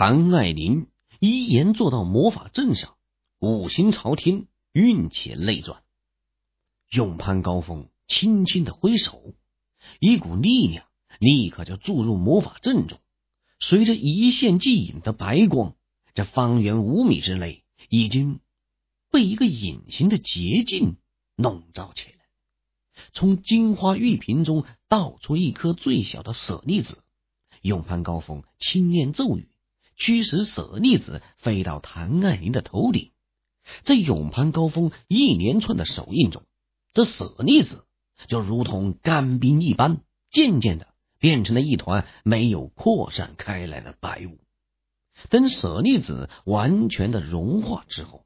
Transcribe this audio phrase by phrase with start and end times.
[0.00, 0.86] 谭爱林
[1.18, 2.94] 一言坐到魔法阵上，
[3.40, 5.82] 五星朝天，运气内转。
[6.88, 9.34] 永攀高峰轻轻的挥手，
[9.98, 10.86] 一股力量
[11.18, 13.00] 立刻就注入魔法阵中。
[13.58, 15.74] 随着一线即隐的白光，
[16.14, 18.38] 这方圆五米之内已经
[19.10, 20.94] 被一个隐形的捷径
[21.34, 22.18] 笼罩起来。
[23.12, 27.02] 从金花玉瓶中倒出一颗最小的舍利子，
[27.62, 29.47] 永攀高峰轻念咒语。
[29.98, 33.10] 驱使舍利子飞到谭爱玲的头顶，
[33.82, 36.44] 在永攀高峰一连串的手印中，
[36.94, 37.84] 这舍利子
[38.28, 40.86] 就如同干冰一般，渐渐的
[41.18, 44.38] 变成了一团没有扩散开来的白雾。
[45.30, 48.24] 等舍利子完全的融化之后，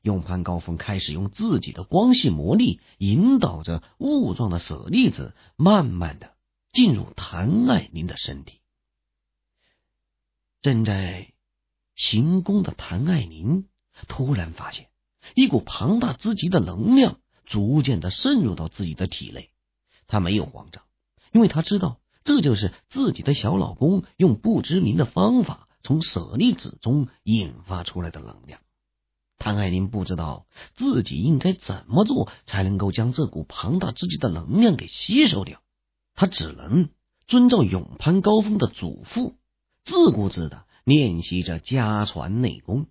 [0.00, 6.32] 永攀高峰开始用自己的光系魔力引导着雾状的舍利子，慢慢的
[6.72, 8.60] 进入谭爱玲的身体。
[10.62, 11.32] 正在
[11.94, 13.68] 行宫的谭爱玲
[14.08, 14.88] 突然发现，
[15.34, 19.50] 一股庞大之极的能量逐渐的渗入到自己的体内。
[20.06, 20.84] 她没有慌张，
[21.32, 28.60] 因为她知道这就是自己的小老公用不知名的方法从舍利子中引发出来的能量。
[29.38, 35.62] 谭爱玲不知道自己应该怎么做才能够将这股庞大之极的能量给吸收掉，
[36.14, 36.90] 她只能
[37.26, 39.36] 遵照永攀高峰的嘱咐。
[39.90, 42.86] 自顾自的练习着家传内功，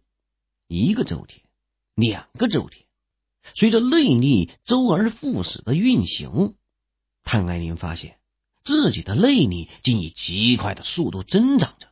[0.68, 1.46] 一个周天，
[1.96, 2.88] 两个周天，
[3.56, 6.56] 随着内力周而复始的运行，
[7.24, 8.20] 唐爱玲发现
[8.66, 11.88] 自己的内力竟以极快的速度增长着。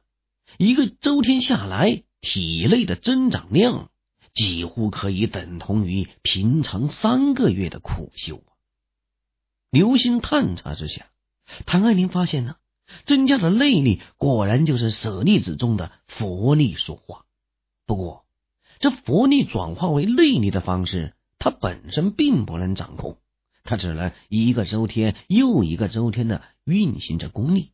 [0.57, 3.89] 一个周天下来，体内的增长量
[4.33, 8.43] 几乎可以等同于平常三个月的苦修。
[9.69, 11.07] 留心探查之下，
[11.65, 12.57] 唐爱玲发现呢。
[13.05, 17.25] 增加的内力果然就是舍利子中的佛力所化。
[17.85, 18.25] 不过，
[18.79, 23.17] 这佛力转化为内力的方式，他本身并不能掌控，
[23.63, 27.71] 他只能一个周天又一个周天的运行着功力，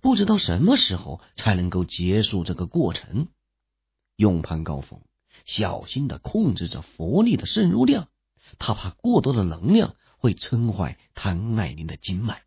[0.00, 3.28] 不知道什么时候才能够结束这个过程。
[4.16, 5.00] 永攀高峰
[5.44, 8.08] 小心的控制着佛力的渗入量，
[8.58, 12.42] 他怕过多的能量会撑坏谭爱玲的经脉。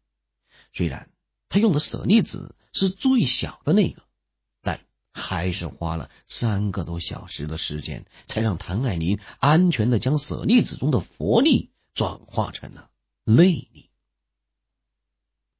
[0.73, 1.12] 虽然。
[1.53, 4.01] 他用的舍利子是最小的那个，
[4.63, 4.79] 但
[5.13, 12.89] 还是花了三个多小时的时间，才让谭爱玲安全的将舍利子中的佛力转化成了
[13.23, 13.91] 内力。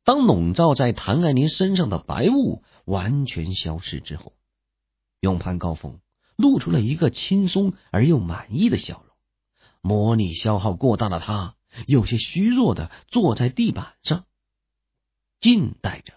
[0.03, 4.33] 当笼罩在谭爱玲身上的白雾完全消失之后，
[5.19, 5.99] 永攀高峰
[6.35, 9.15] 露出了一个轻松而又满意的笑容。
[9.79, 11.55] 魔力消耗过大的他，
[11.85, 14.25] 有些虚弱的坐在地板上。
[15.43, 16.13] 静待着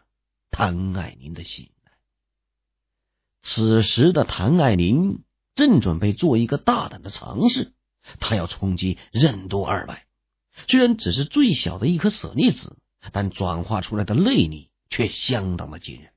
[0.52, 1.90] 谭爱玲的醒来。
[3.42, 5.24] 此时的谭爱玲
[5.56, 7.72] 正准备做一个大胆的尝试，
[8.20, 10.06] 她要冲击任督二脉。
[10.68, 12.76] 虽然只是最小的一颗舍利子，
[13.10, 16.12] 但转化出来的内力却相当的惊人。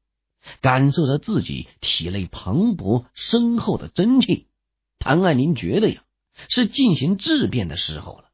[0.62, 4.46] 感受着自己体内磅礴深厚的真气，
[5.00, 6.04] 谭爱玲觉得呀，
[6.48, 8.30] 是进行质变的时候了。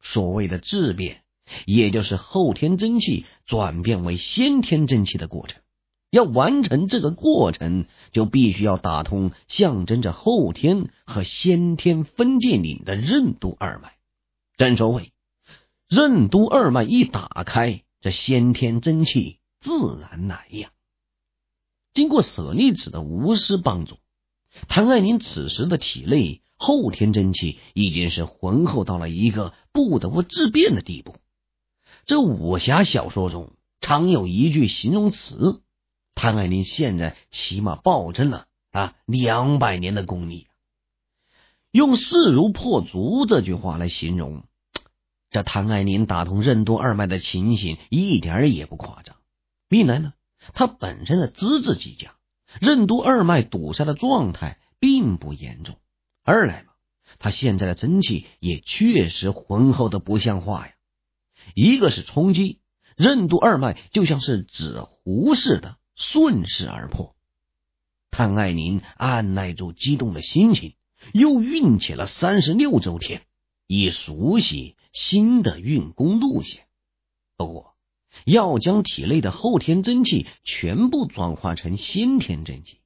[0.00, 1.24] 所谓的质变。
[1.64, 5.62] 也就是后天真气转变为先天真气的过程，
[6.10, 13.94] 要完成这个过程，就必须要打通象征着后天和先天分界岭的任督二脉。
[14.56, 15.12] 正所谓，
[15.88, 20.70] 任督二脉一打开，这先天真气自然来呀。
[21.92, 23.96] 经过舍利子的无私帮助，
[24.68, 31.16] 唐爱玲此时的体内后天真气已经是浑厚到了一个不得不质变的地步。
[32.06, 33.50] 这武侠小说中
[33.80, 35.60] 常有一句形容词，
[36.14, 40.46] 谭爱玲现在起码暴增了啊两百年的功力。
[41.72, 44.44] 用势如破竹这句话来形容，
[45.30, 49.16] 这谭爱玲打通任督二脉的情形一点也不夸张。
[49.68, 50.12] 一来呢，
[50.54, 52.14] 她本身的资质极佳，
[52.60, 55.74] 任督二脉堵塞的状态并不严重；
[56.22, 56.72] 二来嘛，
[57.18, 60.72] 她现在的真气也确实浑厚的不像话呀。
[61.54, 62.60] 一个是冲击，
[62.96, 67.14] 任督二脉就像是纸糊似的顺势而破。
[68.10, 70.74] 谭爱玲按耐住激动的心情，
[71.12, 73.22] 又运起了三十六周天，
[73.66, 76.64] 以熟悉新的运功路线。
[77.36, 77.74] 不过，
[78.24, 82.80] 要将体内的后天真气全部转化成先天真气，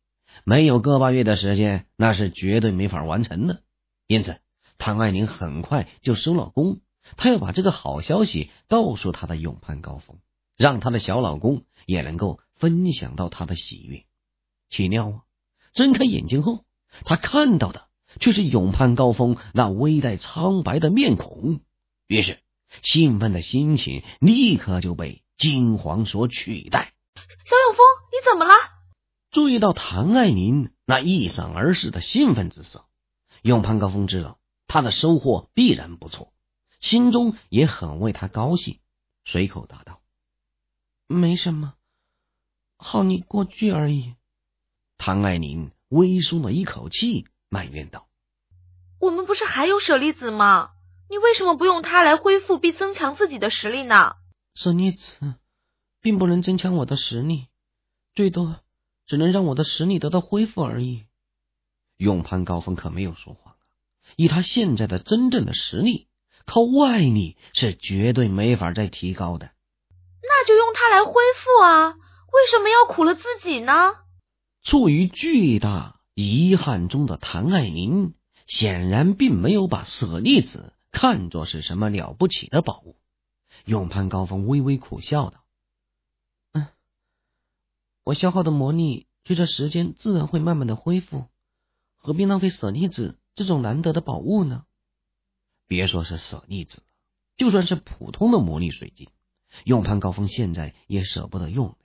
[0.44, 3.62] 没有个把月的时间，那是绝对没法完成的。
[4.08, 4.40] 因此，
[4.78, 6.80] 唐爱玲很快就收了工。
[7.16, 10.18] 她要把这个好消息告诉她的永攀高峰，
[10.56, 14.04] 让她的小老公也能够分享到她的喜悦。
[14.68, 15.22] 岂料啊，
[15.72, 16.64] 睁开眼睛后，
[17.04, 17.88] 她看到的
[18.18, 21.60] 却是永攀高峰那微带苍白的面孔，
[22.06, 22.38] 于是
[22.82, 26.92] 兴奋的心情立刻就被惊惶所取代。
[27.16, 28.52] 小永峰，你怎么了？
[29.30, 32.86] 注意到唐爱玲那一闪而逝的兴奋之色，
[33.42, 36.32] 永攀高峰知道他的收获必然不错，
[36.80, 38.80] 心中也很为他高兴，
[39.24, 40.00] 随口答道
[41.06, 41.74] ：“没什么，
[42.76, 44.14] 好你过去而已。”
[44.98, 48.08] 唐爱玲微松了一口气，埋怨道
[48.98, 50.70] ：“我们不是还有舍利子吗？
[51.08, 54.16] 你为什么不用它来恢复并增强自己的实力呢？”
[54.54, 55.36] 舍利子。
[56.02, 57.48] 并不能增强我的实力，
[58.14, 58.58] 最多
[59.04, 61.04] 只能让我的实力得到恢复而已。
[61.98, 63.58] 永攀高峰可没有说谎啊！
[64.16, 66.08] 以他现在的真正的实力，
[66.50, 69.52] 靠外力是绝对没法再提高的。
[70.20, 71.90] 那就用它来恢复啊！
[72.32, 73.92] 为什么要苦了自己呢？
[74.64, 78.14] 处于巨大遗憾中的谭爱玲，
[78.48, 82.96] 显然并没有把舍利子看作是什么了不起的宝物。
[83.64, 85.44] 永攀高峰微微苦笑道。
[86.50, 86.66] 嗯
[88.02, 91.26] 我消耗的魔力，随着时间自然会慢慢的恢复，
[91.96, 94.64] 何必浪费舍利子这种难得的宝物呢？
[95.70, 96.82] 别说是舍利子，
[97.36, 99.06] 就算是普通的魔力水晶，
[99.62, 101.76] 永攀高峰现在也舍不得用了。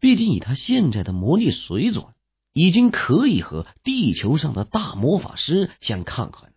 [0.00, 2.06] 毕竟以他现在的魔力水准，
[2.52, 6.56] 已经可以和地球上的大魔法师相抗衡了。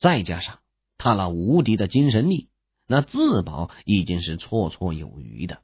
[0.00, 0.58] 再加上
[0.98, 2.48] 他那无敌的精神力，
[2.88, 5.62] 那自保已经是绰绰有余的，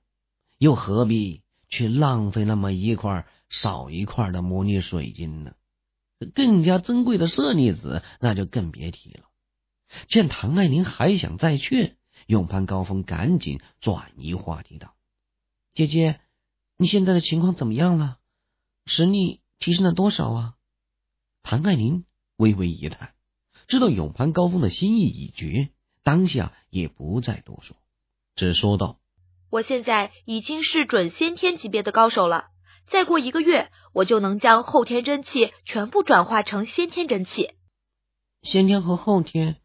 [0.57, 1.43] 又何必？
[1.69, 5.53] 去浪费那么一块少一块的魔力水晶呢？
[6.33, 9.28] 更加珍贵的舍利子，那就更别提了。
[10.09, 11.97] 见唐爱玲还想再劝，
[12.27, 14.95] 永攀高峰赶紧转移话题道
[15.75, 16.21] ：“姐姐，
[16.77, 18.19] 你现在的情况怎么样了？
[18.87, 20.55] 实力提升了多少啊？”
[21.43, 22.05] 唐爱玲
[22.37, 23.15] 微微一叹，
[23.67, 25.71] 知道永攀高峰的心意已决，
[26.03, 27.77] 当下也不再多说，
[28.35, 28.99] 只说道。
[29.51, 32.49] 我现在已经是准先天级别的高手了，
[32.87, 37.53] 再过一个月，我就能将后天真气全部转化成先天真气。
[38.43, 39.57] 先天和后天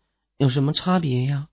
[0.44, 1.48] 有什么差别呀？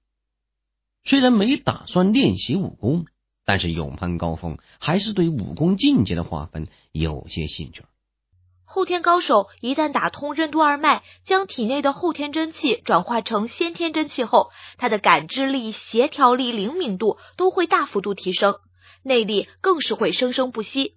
[1.05, 3.07] 虽然没打算练习武功，
[3.45, 7.85] 但是勇攀高峰还是对武功境界的划分有些兴趣。
[8.65, 18.57] 后天高手一旦打通任督二脉，将体内的后天真气转化成先天真气后，他的感知力、协调力、灵敏度都会大幅度提升，
[19.05, 20.97] 内力更是会生生不息。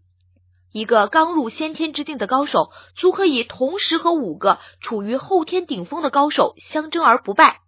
[0.72, 7.60] 一个刚入先天之境的高手，足可以同时和五个处于后天顶峰的高手相争而不败。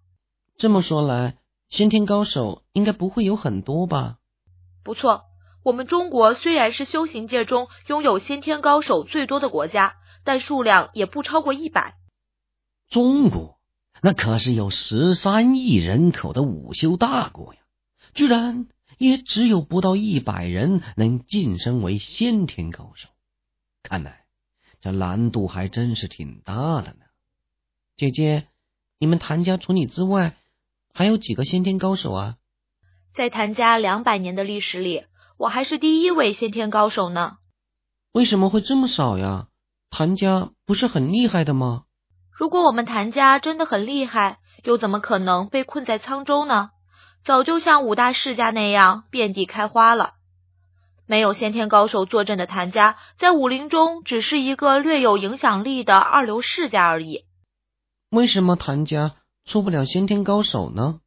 [0.58, 1.38] 这么说来，
[1.68, 4.20] 先天高手应该不会有很多吧？
[4.84, 5.24] 不错。
[5.64, 11.96] 我们中国虽然是修行界中拥有先天高手最多的国家，但数量也不超过一百。
[12.88, 13.60] 中国
[14.02, 17.60] 那可是有十三亿人口的武修大国呀，
[18.14, 18.68] 居然
[18.98, 23.10] 也只有不到一百人能晋升为先天高手，
[23.82, 24.26] 看来
[24.80, 27.06] 这难度还真是挺大的呢。
[27.98, 28.48] 姐姐，
[29.00, 30.38] 你们谭家除你之外，
[30.98, 32.36] 还有几个先天高手啊？
[33.14, 35.04] 在谭家两百年的历史里。
[35.38, 37.34] 我还是第一位先天高手呢。
[38.14, 39.48] 为什么会这么少呀？
[39.90, 41.84] 谭家不是很厉害的吗？
[42.32, 46.70] 如果我们谭家真的很厉害，又怎么可能被困在沧州呢？
[47.26, 50.14] 早就像五大世家那样遍地开花了。
[51.06, 57.26] 没有先天高手坐镇的谭家，在武林中只是一个略有影响力的二流世家而已。
[58.10, 61.00] 为什么谭家出不了先天高手呢？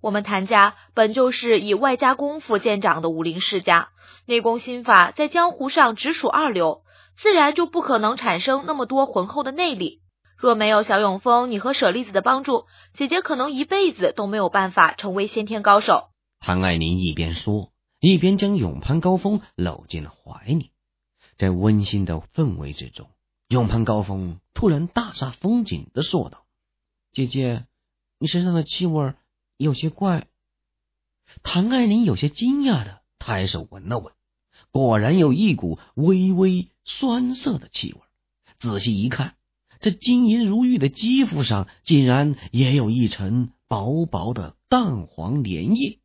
[0.00, 3.88] 我们谭家本就是以外家功夫见长的武林世家，
[4.26, 6.82] 内功心法在江湖上直属二流，
[7.16, 10.00] 自然就不可能产生那么多浑厚的内力。
[10.36, 16.08] 若没有小永峰你和舍利子的帮助，姐姐可能一辈子都没有办法成为先天高手。
[16.40, 20.72] 谭爱玲一边说，一边将永攀高峰搂进了怀里。
[21.38, 23.06] 在温馨的氛围之中，
[23.48, 26.41] 永攀高峰突然大煞风景的说道
[27.12, 27.66] ：“姐姐，
[28.18, 29.14] 你身上的气味。”
[29.58, 30.26] 有些怪，
[31.44, 34.12] 唐爱玲有些惊讶的抬手闻了闻，
[34.72, 38.00] 果然有一股微微酸涩的气味。
[38.58, 39.36] 仔细一看，
[39.78, 46.00] 这晶莹如玉的肌肤上竟然也有一层薄薄的淡黄粘液。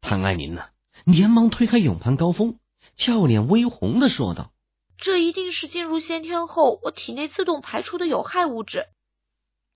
[0.00, 0.62] 唐爱玲呢，
[1.04, 2.58] 连忙推开永攀高峰，
[2.96, 4.54] 俏脸微红的说道
[4.96, 8.86] ：“这一定是进入先天后我体内自动排出的有害物质。”